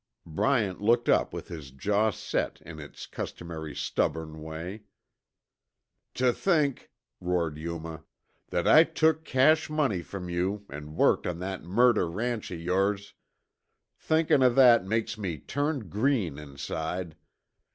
Bryant 0.25 0.81
looked 0.81 1.09
up 1.09 1.31
with 1.31 1.49
his 1.49 1.69
jaw 1.69 2.09
set 2.09 2.59
in 2.63 2.79
its 2.79 3.05
customary 3.05 3.75
stubborn 3.75 4.41
way. 4.41 4.81
"Tuh 6.15 6.33
think," 6.33 6.89
roared 7.19 7.59
Yuma, 7.59 8.03
"that 8.49 8.67
I 8.67 8.83
took 8.83 9.23
cash 9.23 9.69
money 9.69 10.01
from 10.01 10.27
you 10.27 10.65
an' 10.71 10.95
worked 10.95 11.27
on 11.27 11.37
that 11.41 11.61
murder 11.61 12.09
ranch 12.09 12.51
o' 12.51 12.55
yores. 12.55 13.13
Thinkin' 13.99 14.41
o' 14.41 14.49
that 14.49 14.85
makes 14.87 15.19
me 15.19 15.37
turn 15.37 15.87
green 15.87 16.39
inside. 16.39 17.15